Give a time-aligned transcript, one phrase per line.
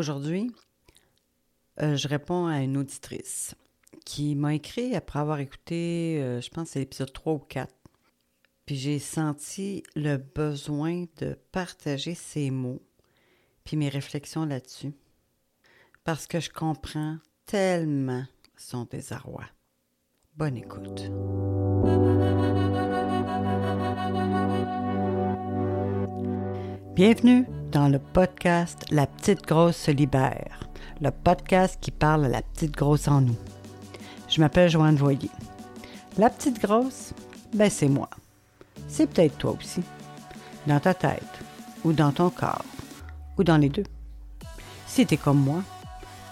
[0.00, 0.50] Aujourd'hui,
[1.82, 3.54] euh, je réponds à une auditrice
[4.06, 7.70] qui m'a écrit après avoir écouté, euh, je pense, c'est l'épisode 3 ou 4.
[8.64, 12.80] Puis j'ai senti le besoin de partager ces mots,
[13.62, 14.94] puis mes réflexions là-dessus.
[16.02, 18.24] Parce que je comprends tellement
[18.56, 19.44] son désarroi.
[20.34, 21.10] Bonne écoute.
[26.94, 30.60] Bienvenue dans le podcast La petite grosse se libère,
[31.00, 33.36] le podcast qui parle à la petite grosse en nous.
[34.28, 35.30] Je m'appelle Joanne Voyer.
[36.18, 37.12] La petite grosse,
[37.54, 38.08] ben c'est moi.
[38.88, 39.82] C'est peut-être toi aussi.
[40.66, 41.22] Dans ta tête,
[41.84, 42.64] ou dans ton corps,
[43.38, 43.86] ou dans les deux.
[44.86, 45.62] Si t'es comme moi,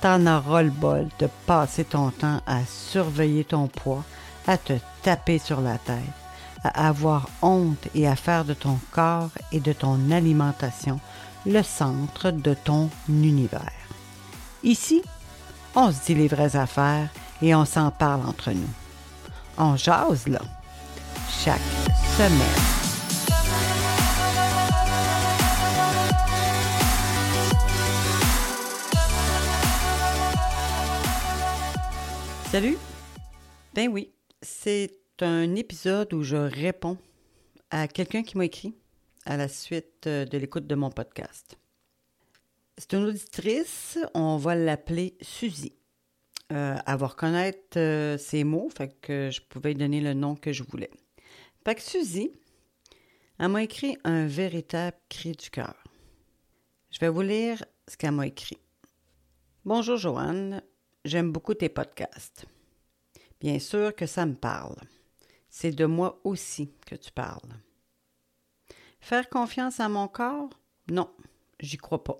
[0.02, 4.04] t'en auras le bol de passer ton temps à surveiller ton poids,
[4.46, 5.96] à te taper sur la tête,
[6.64, 11.00] à avoir honte et à faire de ton corps et de ton alimentation
[11.46, 13.72] le centre de ton univers.
[14.62, 15.02] Ici,
[15.74, 17.08] on se dit les vraies affaires
[17.42, 18.68] et on s'en parle entre nous.
[19.56, 20.40] On jase là,
[21.28, 21.60] chaque
[22.16, 22.78] semaine.
[32.50, 32.78] Salut!
[33.74, 36.96] Ben oui, c'est un épisode où je réponds
[37.70, 38.74] à quelqu'un qui m'a écrit
[39.28, 41.58] à la suite euh, de l'écoute de mon podcast.
[42.76, 45.74] C'est une auditrice, on va l'appeler Suzy.
[46.52, 50.34] Euh, elle va reconnaître euh, ses mots, fait que je pouvais lui donner le nom
[50.34, 50.90] que je voulais.
[51.64, 52.30] Fait que Suzy,
[53.38, 55.74] elle m'a écrit un véritable cri du cœur.
[56.90, 58.58] Je vais vous lire ce qu'elle m'a écrit.
[59.64, 60.62] Bonjour Joanne,
[61.04, 62.46] j'aime beaucoup tes podcasts.
[63.40, 64.76] Bien sûr que ça me parle
[65.50, 67.50] c'est de moi aussi que tu parles.
[69.08, 70.50] Faire confiance à mon corps?
[70.90, 71.08] Non,
[71.60, 72.18] j'y crois pas.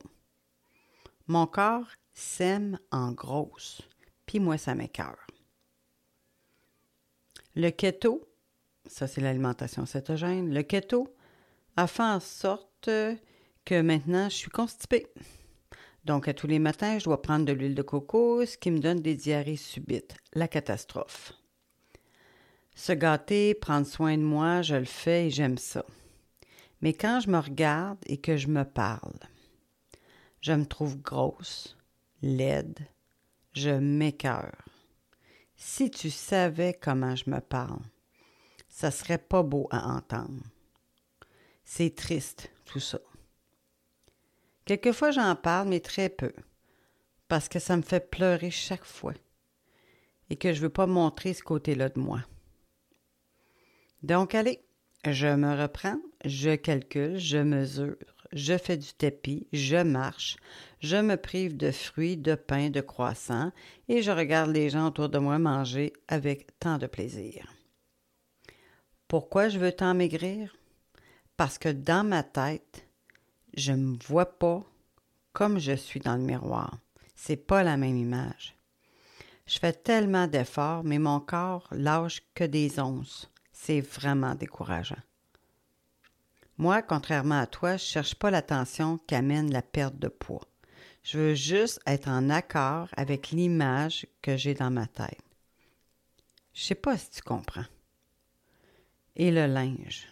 [1.27, 3.83] Mon corps sème en grosse,
[4.25, 5.27] puis moi, ça m'écœure.
[7.55, 8.27] Le keto,
[8.87, 11.15] ça c'est l'alimentation cétogène, le keto
[11.77, 12.89] a fait en sorte
[13.67, 15.09] que maintenant je suis constipée.
[16.07, 18.79] Donc, à tous les matins, je dois prendre de l'huile de coco, ce qui me
[18.79, 20.17] donne des diarrhées subites.
[20.33, 21.35] La catastrophe.
[22.75, 25.85] Se gâter, prendre soin de moi, je le fais et j'aime ça.
[26.81, 29.19] Mais quand je me regarde et que je me parle,
[30.41, 31.77] je me trouve grosse,
[32.23, 32.79] laide,
[33.53, 34.65] je m'écœure.
[35.57, 37.83] Si tu savais comment je me parle,
[38.69, 40.45] ça serait pas beau à entendre.
[41.65, 43.01] C'est triste, tout ça.
[44.65, 46.33] Quelquefois j'en parle, mais très peu,
[47.27, 49.15] parce que ça me fait pleurer chaque fois
[50.31, 52.21] et que je veux pas montrer ce côté-là de moi.
[54.03, 54.65] Donc, allez,
[55.13, 57.97] je me reprends, je calcule, je mesure,
[58.33, 60.37] je fais du tapis, je marche,
[60.81, 63.53] je me prive de fruits, de pain, de croissants,
[63.89, 67.53] et je regarde les gens autour de moi manger avec tant de plaisir.
[69.07, 70.55] Pourquoi je veux tant maigrir?
[71.37, 72.87] Parce que dans ma tête,
[73.57, 74.63] je ne me vois pas
[75.33, 76.79] comme je suis dans le miroir.
[77.15, 78.55] C'est pas la même image.
[79.47, 83.31] Je fais tellement d'efforts, mais mon corps lâche que des onces.
[83.61, 85.03] C'est vraiment décourageant.
[86.59, 90.49] Moi, contrairement à toi, je ne cherche pas l'attention qu'amène la perte de poids.
[91.03, 95.21] Je veux juste être en accord avec l'image que j'ai dans ma tête.
[96.55, 97.67] Je sais pas si tu comprends.
[99.17, 100.07] Et le linge.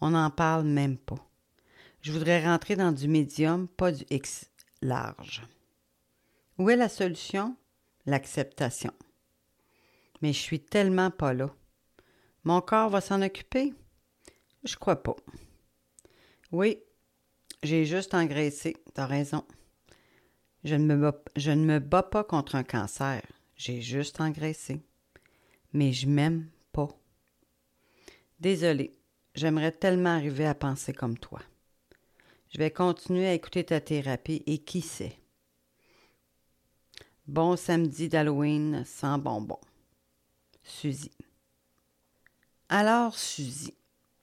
[0.00, 1.26] On n'en parle même pas.
[2.02, 4.50] Je voudrais rentrer dans du médium, pas du X
[4.82, 5.42] large.
[6.58, 7.56] Où est la solution?
[8.04, 8.92] L'acceptation.
[10.20, 11.50] Mais je suis tellement pas là.
[12.48, 13.74] Mon corps va s'en occuper?
[14.64, 15.16] Je crois pas.
[16.50, 16.78] Oui,
[17.62, 19.44] j'ai juste engraissé, t'as raison.
[20.64, 23.20] Je ne, me bats, pas contre un cancer,
[23.54, 24.80] j'ai juste engraissé.
[25.74, 26.88] Mais je m'aime pas.
[28.40, 28.98] Désolée,
[29.34, 31.42] j'aimerais tellement arriver à penser comme toi.
[32.48, 35.18] Je vais continuer à écouter ta thérapie et qui sait.
[37.26, 39.60] Bon samedi d'Halloween sans bonbons.
[40.62, 41.10] Suzy.
[42.68, 43.72] Alors, Suzy,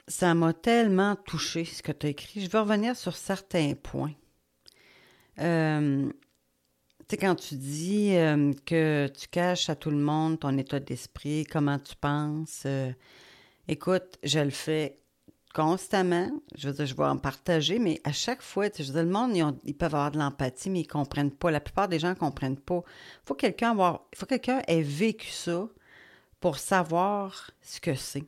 [0.08, 2.42] ça m'a tellement touché ce que tu as écrit.
[2.42, 4.14] Je vais revenir sur certains points.
[5.40, 6.08] Euh,
[7.00, 10.80] tu sais, quand tu dis euh, que tu caches à tout le monde ton état
[10.80, 12.92] d'esprit, comment tu penses, euh,
[13.68, 15.00] écoute, je le fais
[15.56, 16.30] constamment.
[16.56, 19.60] Je veux dire, je vais en partager, mais à chaque fois, veux dire, le monde,
[19.64, 21.50] ils, peuvent avoir de l'empathie, mais ils ne comprennent pas.
[21.50, 22.84] La plupart des gens ne comprennent pas.
[22.86, 23.36] Il faut
[24.16, 25.68] faut quelqu'un ait vécu ça
[26.46, 28.24] pour savoir ce que c'est.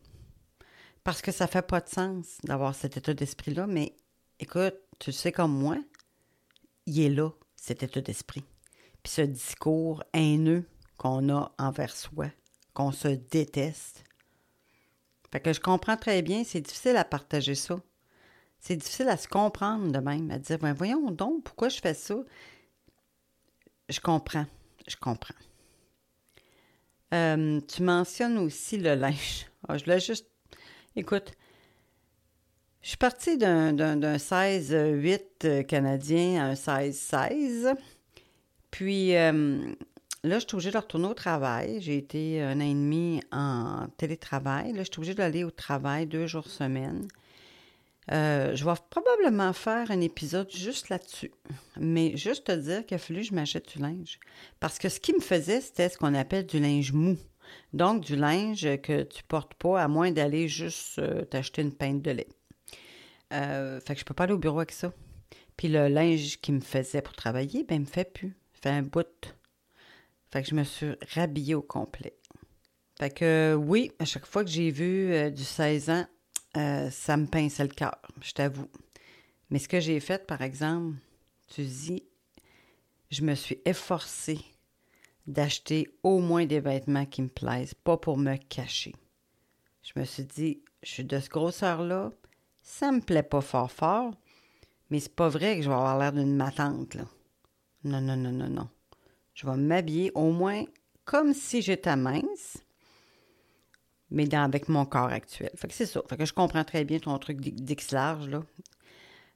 [1.03, 3.95] Parce que ça fait pas de sens d'avoir cet état d'esprit-là, mais
[4.39, 5.77] écoute, tu sais comme moi,
[6.87, 7.29] il est là.
[7.55, 8.43] cet état d'esprit.
[9.03, 10.67] Puis ce discours haineux
[10.97, 12.31] qu'on a envers soi,
[12.73, 14.03] qu'on se déteste.
[15.31, 17.79] Fait que je comprends très bien, c'est difficile à partager ça.
[18.59, 21.93] C'est difficile à se comprendre de même, à dire, ben voyons donc, pourquoi je fais
[21.93, 22.17] ça?
[23.89, 24.47] Je comprends,
[24.87, 25.35] je comprends.
[27.13, 29.45] Euh, tu mentionnes aussi le linge.
[29.69, 30.27] Ah, je voulais juste.
[30.95, 31.33] Écoute,
[32.81, 37.75] je suis partie d'un 16-8 euh, canadien à un 16-16.
[38.71, 39.59] Puis euh,
[40.23, 41.81] là, je suis obligée de retourner au travail.
[41.81, 44.71] J'ai été un an et demi en télétravail.
[44.71, 47.09] Là, je suis obligée d'aller au travail deux jours semaine.
[48.11, 51.31] Euh, je vais probablement faire un épisode juste là-dessus.
[51.77, 54.19] Mais juste te dire qu'il a fallu que je m'achète du linge.
[54.59, 57.17] Parce que ce qui me faisait, c'était ce qu'on appelle du linge mou.
[57.73, 62.01] Donc, du linge que tu portes pas à moins d'aller juste euh, t'acheter une pinte
[62.01, 62.29] de lait.
[63.33, 64.93] Euh, fait que je peux pas aller au bureau avec ça.
[65.57, 68.37] Puis le linge qui me faisait pour travailler, ben, il me fait plus.
[68.55, 69.35] Il fait un bout.
[70.31, 72.15] Fait que je me suis rhabillée au complet.
[72.99, 76.05] Fait que oui, à chaque fois que j'ai vu du 16 ans,
[76.57, 78.69] euh, ça me pince le cœur, je t'avoue.
[79.49, 80.97] Mais ce que j'ai fait, par exemple,
[81.47, 82.03] tu dis,
[83.09, 84.41] je me suis efforcée
[85.25, 88.95] d'acheter au moins des vêtements qui me plaisent, pas pour me cacher.
[89.83, 92.11] Je me suis dit, je suis de ce grosseur-là,
[92.61, 94.13] ça me plaît pas fort fort,
[94.89, 97.05] mais c'est pas vrai que je vais avoir l'air d'une matante, là.
[97.83, 98.69] Non, non, non, non, non.
[99.33, 100.65] Je vais m'habiller au moins
[101.05, 102.57] comme si j'étais mince,
[104.11, 105.51] mais dans, avec mon corps actuel.
[105.55, 106.01] Fait que c'est ça.
[106.09, 108.43] Fait que je comprends très bien ton truc d'X large, là.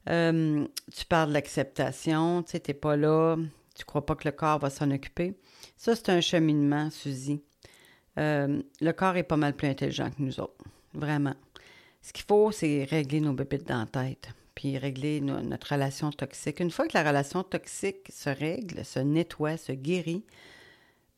[0.09, 3.38] Euh, tu parles de l'acceptation, tu sais, t'es pas là,
[3.75, 5.35] tu crois pas que le corps va s'en occuper.
[5.77, 7.41] Ça, c'est un cheminement, Suzy.
[8.18, 10.63] Euh, le corps est pas mal plus intelligent que nous autres,
[10.94, 11.35] vraiment.
[12.01, 16.59] Ce qu'il faut, c'est régler nos bébites dans la tête, puis régler notre relation toxique.
[16.59, 20.25] Une fois que la relation toxique se règle, se nettoie, se guérit,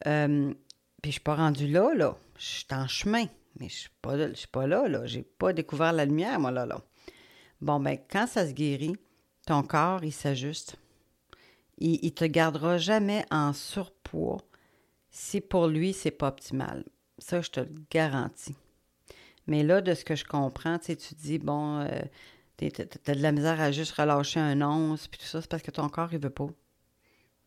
[0.07, 0.53] euh,
[1.01, 3.27] puis je suis pas rendue là, là, je suis en chemin.
[3.59, 5.05] Mais je ne suis, pas là, là.
[5.05, 6.81] J'ai pas découvert la lumière, moi, là, là.
[7.61, 8.95] Bon, ben quand ça se guérit,
[9.45, 10.75] ton corps, il s'ajuste.
[11.77, 14.41] Il, ne te gardera jamais en surpoids
[15.09, 16.83] si pour lui, c'est pas optimal.
[17.19, 18.55] Ça, je te le garantis.
[19.47, 22.01] Mais là, de ce que je comprends, tu dis, bon, euh,
[22.57, 25.63] tu as de la misère à juste relâcher un once, puis tout ça, c'est parce
[25.63, 26.49] que ton corps, il veut pas.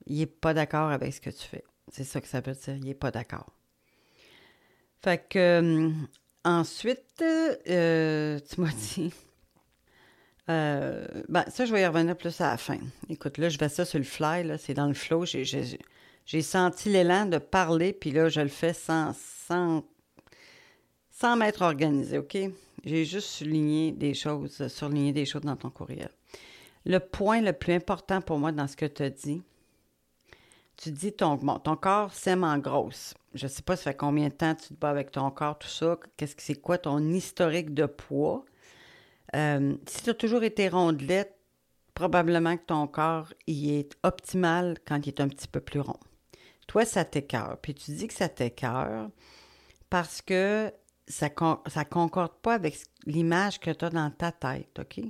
[0.07, 1.65] Il est pas d'accord avec ce que tu fais.
[1.89, 3.56] C'est ça que ça veut dire, il est pas d'accord.
[5.07, 5.91] Fait que euh,
[6.45, 9.13] ensuite, euh, tu m'as dit.
[10.51, 12.79] Euh, ben, ça, je vais y revenir plus à la fin.
[13.09, 15.25] Écoute, là, je vais ça sur le fly, là, c'est dans le flow.
[15.25, 19.85] J'ai senti l'élan de parler, puis là, je le fais sans, sans,
[21.13, 22.37] sans m'être organisé, OK?
[22.85, 26.11] J'ai juste souligné des choses, surligné des choses dans ton courriel.
[26.85, 29.41] Le point le plus important pour moi dans ce que tu as dit,
[30.77, 33.15] tu dis ton, ton corps s'aime en grosse.
[33.35, 35.59] Je ne sais pas, ça fait combien de temps tu te bats avec ton corps,
[35.59, 35.99] tout ça.
[36.17, 38.45] Qu'est-ce que c'est quoi ton historique de poids?
[39.35, 41.37] Euh, si tu as toujours été rondelette,
[41.95, 45.99] probablement que ton corps il est optimal quand il est un petit peu plus rond.
[46.67, 47.59] Toi, ça t'écœure.
[47.63, 49.11] Puis tu dis que ça t'écœure
[49.89, 50.73] parce que
[51.09, 52.77] ça ne concorde pas avec
[53.07, 55.05] l'image que tu as dans ta tête, OK?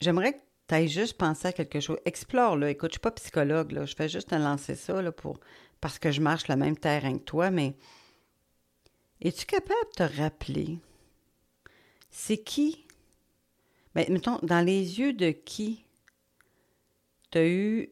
[0.00, 1.98] J'aimerais que tu juste pensé à quelque chose.
[2.04, 2.70] Explore, là.
[2.70, 3.86] Écoute, je suis pas psychologue, là.
[3.86, 5.38] Je fais juste te lancer ça, pour...
[5.80, 7.76] parce que je marche le même terrain que toi, mais
[9.20, 10.78] es-tu capable de te rappeler
[12.18, 12.86] c'est qui?
[13.94, 15.84] Ben, mettons, dans les yeux de qui
[17.30, 17.90] tu as eu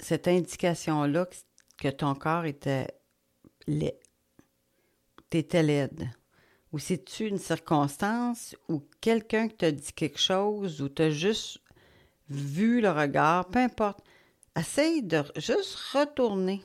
[0.00, 1.28] cette indication-là
[1.78, 2.88] que ton corps était
[3.66, 3.98] laid,
[5.28, 6.10] t'étais laide?
[6.72, 11.60] Ou c'est-tu une circonstance ou quelqu'un qui t'a dit quelque chose ou t'as juste
[12.30, 14.00] vu le regard, peu importe.
[14.58, 16.62] Essaye de juste retourner.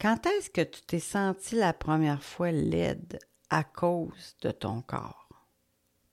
[0.00, 3.18] Quand est-ce que tu t'es senti la première fois laide
[3.50, 5.28] à cause de ton corps?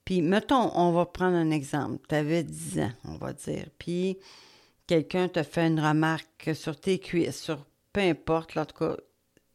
[0.06, 2.06] Puis, mettons, on va prendre un exemple.
[2.10, 3.68] Tu avais 10 ans, on va dire.
[3.78, 4.18] Puis,
[4.88, 8.98] quelqu'un t'a fait une remarque sur tes cuisses, sur peu importe, en tout cas,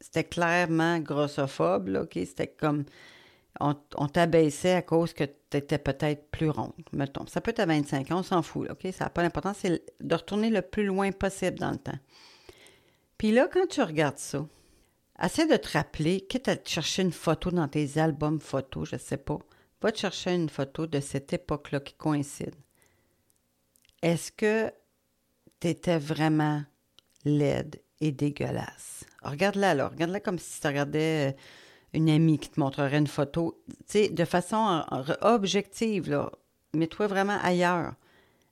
[0.00, 2.12] c'était clairement grossophobe, là, OK?
[2.14, 2.84] C'était comme
[3.60, 7.26] on, t'abaissait à cause que tu étais peut-être plus ronde, mettons.
[7.26, 8.92] Ça peut être à 25 ans, on s'en fout, OK?
[8.92, 11.98] Ça n'a pas d'importance, c'est de retourner le plus loin possible dans le temps.
[13.18, 14.46] Puis là, quand tu regardes ça,
[15.22, 18.96] essaie de te rappeler, quitte à te chercher une photo dans tes albums photos, je
[18.96, 19.38] ne sais pas,
[19.80, 22.54] va te chercher une photo de cette époque-là qui coïncide.
[24.02, 24.70] Est-ce que
[25.60, 26.62] tu étais vraiment
[27.24, 29.04] laide et dégueulasse?
[29.22, 31.36] Regarde-la là, regarde-la comme si tu regardais euh,
[31.96, 34.84] une amie qui te montrerait une photo, tu sais, de façon
[35.22, 36.30] objective, là.
[36.74, 37.94] Mets-toi vraiment ailleurs.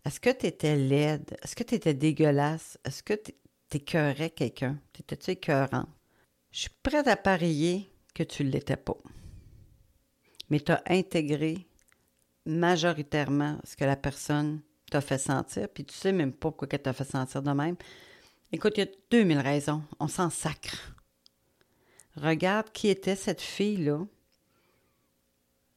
[0.05, 1.37] Est-ce que tu étais laide?
[1.43, 2.79] Est-ce que tu étais dégueulasse?
[2.85, 3.33] Est-ce que tu
[3.73, 4.79] écœurais quelqu'un?
[4.93, 5.87] T'étais-tu écœurant?
[6.51, 8.97] Je suis prête à parier que tu ne l'étais pas.
[10.49, 11.67] Mais tu as intégré
[12.47, 14.61] majoritairement ce que la personne
[14.91, 17.77] t'a fait sentir, puis tu sais même pas pourquoi elle t'a fait sentir de même.
[18.53, 19.83] Écoute, il y a 2000 raisons.
[19.99, 20.94] On s'en sacre.
[22.17, 24.01] Regarde qui était cette fille-là,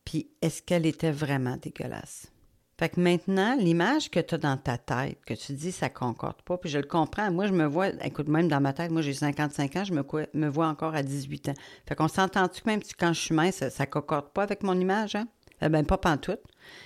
[0.06, 2.32] puis est-ce qu'elle était vraiment dégueulasse?
[2.80, 6.44] Fait que maintenant, l'image que tu as dans ta tête, que tu dis ça concorde
[6.44, 7.32] pas, puis je le comprends.
[7.32, 10.48] Moi, je me vois, écoute, même dans ma tête, moi j'ai 55 ans, je me,
[10.48, 11.54] vois encore à 18 ans.
[11.88, 14.80] Fait qu'on s'entend-tu que même quand je suis mince, ça, ça concorde pas avec mon
[14.80, 15.28] image, hein?
[15.60, 16.44] Eh ben, pas pantoute.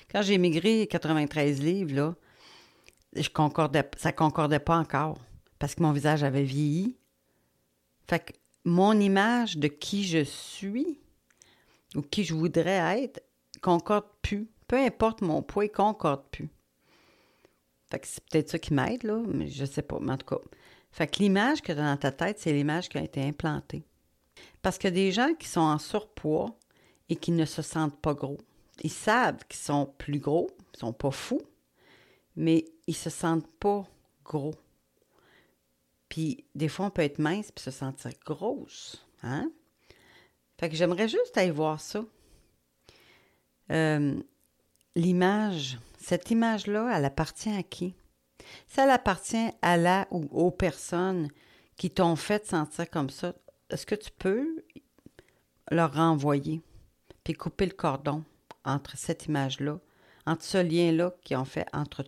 [0.10, 2.16] Quand j'ai migré 93 livres, là,
[3.14, 5.18] je concordais, ça concordait pas encore
[5.60, 6.98] parce que mon visage avait vieilli.
[8.08, 8.32] Fait que
[8.64, 11.00] mon image de qui je suis
[11.96, 13.24] ou qui je voudrais être
[13.62, 14.50] concorde plus.
[14.68, 16.50] Peu importe mon poids, concorde plus.
[17.90, 19.98] Fait que c'est peut-être ça qui m'aide, là, mais je sais pas.
[19.98, 23.22] En tout cas, l'image que tu as dans ta tête, c'est l'image qui a été
[23.22, 23.84] implantée.
[24.62, 26.56] Parce que des gens qui sont en surpoids
[27.10, 28.38] et qui ne se sentent pas gros,
[28.84, 31.42] ils savent qu'ils sont plus gros, ils sont pas fous,
[32.36, 33.86] mais ils se sentent pas
[34.24, 34.56] gros.
[36.12, 39.08] Puis des fois, on peut être mince puis se sentir grosse.
[39.24, 39.50] Hein?
[40.60, 42.04] Fait que j'aimerais juste aller voir ça.
[43.72, 44.22] Euh,
[44.98, 47.96] l'image, cette image-là, elle appartient à qui?
[48.68, 51.30] Ça elle appartient à la ou aux personnes
[51.78, 53.34] qui t'ont fait sentir comme ça.
[53.70, 54.66] Est-ce que tu peux
[55.72, 56.62] leur renvoyer
[57.24, 58.26] puis couper le cordon
[58.66, 59.80] entre cette image-là,
[60.26, 62.04] entre ce lien-là qu'ils ont fait entre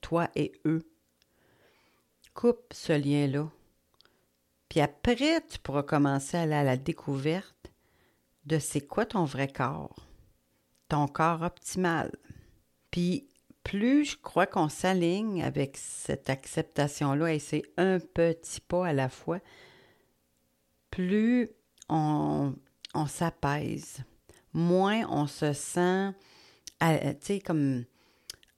[0.00, 0.88] toi et eux?
[2.38, 3.50] Coupe ce lien-là.
[4.68, 7.72] Puis après, tu pourras commencer à aller à la découverte
[8.44, 10.06] de c'est quoi ton vrai corps,
[10.88, 12.12] ton corps optimal.
[12.92, 13.26] Puis
[13.64, 19.08] plus je crois qu'on s'aligne avec cette acceptation-là, et c'est un petit pas à la
[19.08, 19.40] fois,
[20.92, 21.50] plus
[21.88, 22.54] on,
[22.94, 24.04] on s'apaise,
[24.52, 26.12] moins on se sent,
[26.80, 26.86] tu
[27.20, 27.84] sais, comme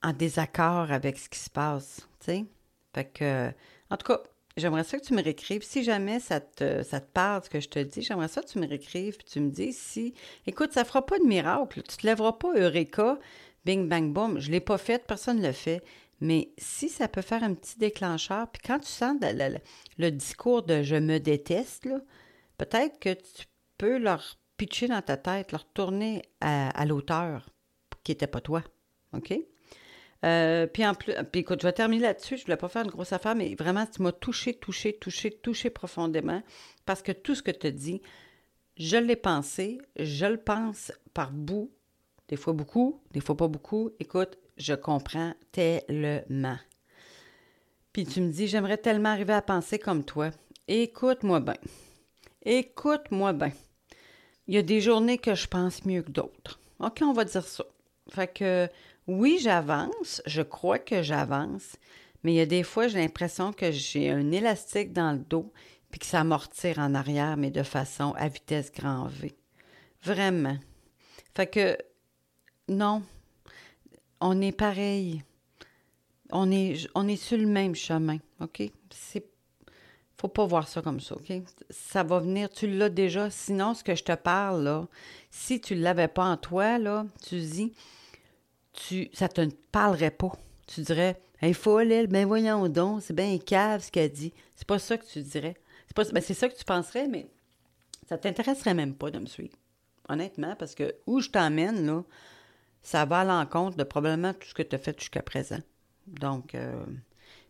[0.03, 2.45] en désaccord avec ce qui se passe, tu sais.
[2.93, 3.49] Fait que,
[3.89, 4.21] en tout cas,
[4.57, 5.63] j'aimerais ça que tu me réécrives.
[5.63, 8.47] Si jamais ça te, ça te parle, ce que je te dis, j'aimerais ça que
[8.47, 10.13] tu me réécrives puis tu me dis si.
[10.45, 11.81] Écoute, ça fera pas de miracle.
[11.83, 13.19] Tu te lèveras pas Eureka,
[13.65, 14.39] bing, bang, boom.
[14.39, 15.83] Je l'ai pas fait, personne ne le fait.
[16.19, 19.17] Mais si ça peut faire un petit déclencheur, puis quand tu sens
[19.97, 21.89] le, discours de je me déteste,
[22.57, 23.45] peut-être que tu
[23.77, 27.49] peux leur pitcher dans ta tête, leur tourner à, à l'auteur
[28.03, 28.63] qui n'était pas toi.
[29.13, 29.33] OK?
[30.23, 32.37] Euh, puis en plus, puis écoute, je vais terminer là-dessus.
[32.37, 35.69] Je voulais pas faire une grosse affaire, mais vraiment, tu m'as touché, touché, touché, touché
[35.69, 36.43] profondément
[36.85, 38.01] parce que tout ce que tu dit,
[38.77, 41.71] je l'ai pensé, je le pense par bout,
[42.27, 43.91] des fois beaucoup, des fois pas beaucoup.
[43.99, 46.57] Écoute, je comprends tellement.
[47.93, 50.31] Puis tu me dis, j'aimerais tellement arriver à penser comme toi.
[50.67, 51.57] Écoute-moi bien.
[52.43, 53.51] Écoute-moi bien.
[54.47, 56.59] Il y a des journées que je pense mieux que d'autres.
[56.79, 57.65] OK, on va dire ça.
[58.11, 58.69] Fait que
[59.07, 61.77] oui, j'avance, je crois que j'avance,
[62.23, 65.51] mais il y a des fois, j'ai l'impression que j'ai un élastique dans le dos
[65.89, 69.33] puis que ça m'ortire en arrière, mais de façon à vitesse grand V.
[70.03, 70.57] Vraiment.
[71.35, 71.77] Fait que,
[72.69, 73.01] non,
[74.19, 75.23] on est pareil.
[76.31, 78.63] On est, on est sur le même chemin, OK?
[78.89, 79.25] C'est
[80.21, 81.33] faut pas voir ça comme ça, OK?
[81.71, 83.31] Ça va venir, tu l'as déjà.
[83.31, 84.87] Sinon, ce que je te parle, là,
[85.31, 87.73] si tu ne l'avais pas en toi, là, tu dis,
[88.73, 90.31] tu, ça te parlerait pas.
[90.67, 94.33] Tu dirais, hey, folle, elle, ben voyons donc, c'est bien cave ce qu'elle dit.
[94.55, 95.55] C'est pas ça que tu dirais.
[95.87, 97.27] C'est pas, ben, ça que tu penserais, mais
[98.07, 99.55] ça t'intéresserait même pas de me suivre.
[100.09, 102.03] Honnêtement, parce que où je t'emmène, là,
[102.81, 105.59] ça va à l'encontre de probablement tout ce que tu as fait jusqu'à présent.
[106.07, 106.85] Donc, euh,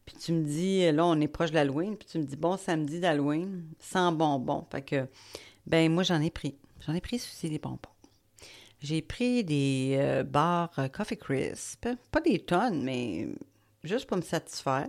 [0.06, 2.58] puis tu me dis, là, on est proche de l'Halloween, puis tu me dis, bon,
[2.58, 4.66] samedi d'Halloween, sans bonbons.
[4.72, 5.08] Fait que,
[5.66, 6.56] ben, moi, j'en ai pris.
[6.86, 7.91] J'en ai pris aussi des bonbons.
[8.82, 11.88] J'ai pris des euh, bars euh, Coffee Crisp.
[12.12, 13.28] Pas des tonnes, mais
[13.84, 14.88] juste pour me satisfaire.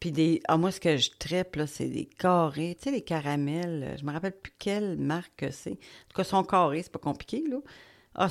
[0.00, 0.40] Puis des.
[0.48, 2.74] Ah, moi, ce que je tripe, là, c'est des carrés.
[2.78, 3.96] Tu sais, les caramels.
[4.00, 5.72] Je me rappelle plus quelle marque c'est.
[5.72, 7.58] En tout cas, sont carrés, c'est pas compliqué, là.
[8.14, 8.28] Ah,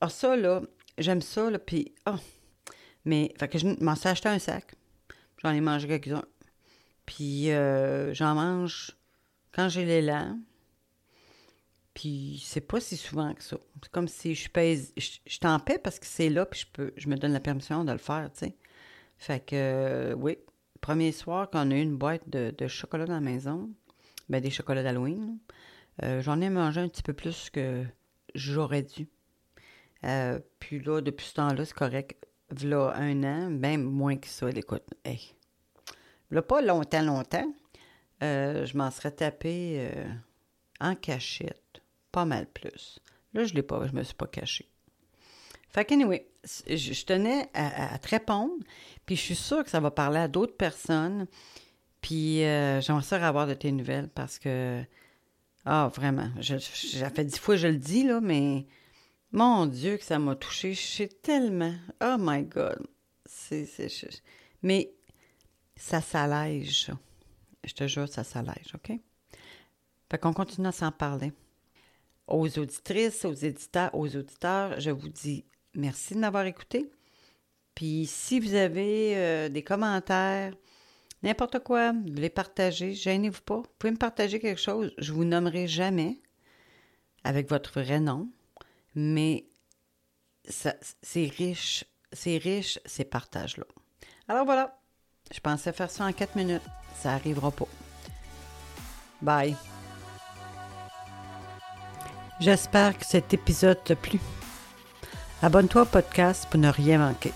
[0.00, 0.62] ah ça, là,
[0.96, 1.58] j'aime ça, là.
[1.58, 2.18] Puis, ah.
[3.04, 4.74] Mais, fait que je m'en suis acheté un sac.
[5.42, 6.24] J'en ai mangé quelques-uns.
[7.04, 8.96] Puis, euh, j'en mange
[9.52, 10.38] quand j'ai l'élan.
[11.94, 13.58] Puis c'est pas si souvent que ça.
[13.82, 16.92] C'est comme si je pèse, je, t'en paie parce que c'est là, puis je peux,
[16.96, 18.56] je me donne la permission de le faire, tu sais.
[19.18, 20.38] Fait que, euh, oui,
[20.82, 23.70] premier soir, quand on a eu une boîte de, chocolat dans la maison,
[24.28, 25.38] ben des chocolats d'Halloween,
[26.02, 27.84] euh, j'en ai mangé un petit peu plus que
[28.34, 29.08] j'aurais dû.
[30.04, 32.26] Euh, puis là, depuis ce temps-là, c'est correct.
[32.50, 35.34] v'là un an, même moins que ça, écoute, hey,
[36.30, 37.54] v'là pas longtemps, longtemps,
[38.22, 39.88] euh, je m'en serais tapé
[40.80, 41.61] en cachette,
[42.12, 43.00] pas mal plus.
[43.34, 44.68] Là, je l'ai pas, je me suis pas caché.
[45.68, 48.62] Fait qu'anyway, je, je tenais à, te répondre,
[49.06, 51.26] puis je suis sûre que ça va parler à d'autres personnes,
[52.02, 54.82] puis euh, j'aimerais ça avoir de tes nouvelles parce que,
[55.64, 58.66] ah, vraiment, j'ai fait dix fois je le dis, là, mais
[59.30, 62.86] mon Dieu que ça m'a touché, je sais tellement, oh my God,
[63.24, 63.66] c'est,
[64.62, 64.92] mais
[65.74, 66.90] ça s'allège,
[67.64, 68.92] je te jure, ça s'allège, OK?
[70.10, 71.32] Fait qu'on continue à s'en parler.
[72.26, 76.90] Aux auditrices, aux éditeurs, aux auditeurs, je vous dis merci de m'avoir écouté.
[77.74, 80.54] Puis si vous avez euh, des commentaires,
[81.22, 83.56] n'importe quoi, vous voulez partager, gênez-vous pas.
[83.56, 86.20] Vous pouvez me partager quelque chose, je vous nommerai jamais
[87.24, 88.28] avec votre vrai nom,
[88.94, 89.46] mais
[90.48, 93.66] c'est riche, c'est riche ces partages-là.
[94.28, 94.78] Alors voilà,
[95.32, 96.62] je pensais faire ça en quatre minutes.
[96.96, 97.68] Ça n'arrivera pas.
[99.20, 99.56] Bye.
[102.42, 104.18] J'espère que cet épisode t'a plu.
[105.42, 107.32] Abonne-toi au podcast pour ne rien manquer.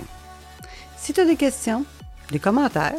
[0.96, 1.84] Si tu as des questions,
[2.32, 2.98] des commentaires,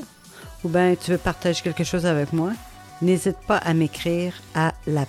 [0.63, 2.53] ou bien tu veux partager quelque chose avec moi,
[3.01, 5.01] n'hésite pas à m'écrire à la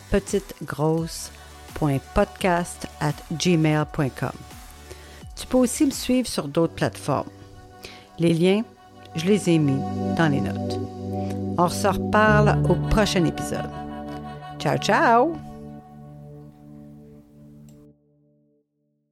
[3.01, 4.33] at gmail.com.
[5.37, 7.31] Tu peux aussi me suivre sur d'autres plateformes.
[8.19, 8.63] Les liens
[9.15, 9.81] je les ai mis
[10.17, 10.81] dans les notes.
[11.59, 13.71] On se reparle au prochain épisode.
[14.59, 15.48] Ciao, ciao!